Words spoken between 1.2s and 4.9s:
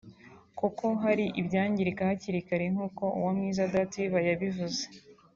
ibyangirika hakiri kare nk’uko Uwamwiza Dative yabivuze